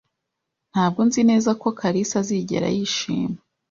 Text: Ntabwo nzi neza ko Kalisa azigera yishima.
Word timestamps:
Ntabwo 0.71 0.99
nzi 1.07 1.21
neza 1.29 1.51
ko 1.61 1.67
Kalisa 1.79 2.15
azigera 2.21 2.67
yishima. 2.75 3.37